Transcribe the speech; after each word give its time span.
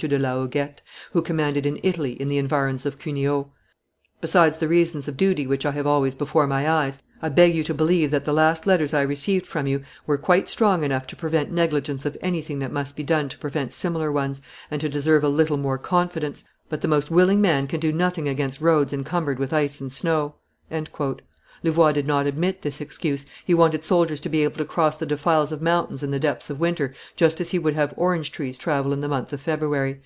de 0.00 0.18
la 0.20 0.34
Hoguette, 0.34 0.80
who 1.10 1.20
commanded 1.20 1.66
in 1.66 1.80
Italy, 1.82 2.12
in 2.22 2.28
the 2.28 2.38
environs 2.38 2.86
of 2.86 2.96
Cuneo; 2.96 3.50
"besides 4.20 4.58
the 4.58 4.68
reasons 4.68 5.08
of 5.08 5.16
duty 5.16 5.48
which 5.48 5.66
I 5.66 5.72
have 5.72 5.84
always 5.84 6.14
before 6.14 6.46
my 6.46 6.70
eyes, 6.70 7.00
I 7.20 7.28
beg 7.28 7.56
you 7.56 7.64
to 7.64 7.74
believe 7.74 8.12
that 8.12 8.24
the 8.24 8.32
last 8.32 8.68
letters 8.68 8.94
I 8.94 9.02
received 9.02 9.46
from 9.46 9.66
you 9.66 9.82
were 10.06 10.16
quite 10.16 10.48
strong 10.48 10.84
enough 10.84 11.08
to 11.08 11.16
prevent 11.16 11.50
negligence 11.50 12.06
of 12.06 12.16
anything 12.20 12.60
that 12.60 12.70
must 12.70 12.94
be 12.94 13.02
done 13.02 13.28
to 13.30 13.38
prevent 13.38 13.72
similar 13.72 14.12
ones, 14.12 14.40
and 14.70 14.80
to 14.80 14.88
deserve 14.88 15.24
a 15.24 15.28
little 15.28 15.56
more 15.56 15.76
confidence; 15.76 16.44
but 16.68 16.82
the 16.82 16.86
most 16.86 17.10
willing 17.10 17.40
man 17.40 17.66
can 17.66 17.80
do 17.80 17.92
nothing 17.92 18.28
against 18.28 18.60
roads 18.60 18.92
encumbered 18.92 19.40
with 19.40 19.52
ice 19.52 19.80
and 19.80 19.90
snow." 19.92 20.36
Louvois 21.62 21.92
did 21.92 22.06
not 22.06 22.26
admit 22.26 22.62
this 22.62 22.80
excuse; 22.80 23.26
he 23.44 23.52
wanted 23.52 23.84
soldiers 23.84 24.18
to 24.22 24.30
be 24.30 24.42
able 24.44 24.56
to 24.56 24.64
cross 24.64 24.96
the 24.96 25.04
defiles 25.04 25.52
of 25.52 25.60
mountains 25.60 26.02
in 26.02 26.10
the 26.10 26.18
depths 26.18 26.48
of 26.48 26.58
winter 26.58 26.94
just 27.16 27.38
as 27.38 27.50
he 27.50 27.58
would 27.58 27.74
have 27.74 27.92
orange 27.98 28.32
trees 28.32 28.56
travel 28.56 28.94
in 28.94 29.02
the 29.02 29.08
month 29.08 29.30
of 29.30 29.42
February. 29.42 30.00